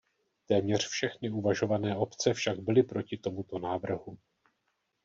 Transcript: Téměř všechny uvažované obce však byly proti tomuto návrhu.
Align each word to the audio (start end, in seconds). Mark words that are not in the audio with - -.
Téměř 0.45 0.87
všechny 0.87 1.29
uvažované 1.29 1.97
obce 1.97 2.33
však 2.33 2.59
byly 2.59 2.83
proti 2.83 3.17
tomuto 3.17 3.59
návrhu. 3.59 4.17